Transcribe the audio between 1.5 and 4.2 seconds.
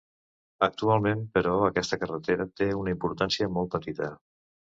aquesta carretera té una importància molt petita.